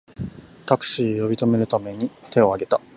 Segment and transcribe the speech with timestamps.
[0.65, 2.81] タクシーを呼び止めるために手をあげた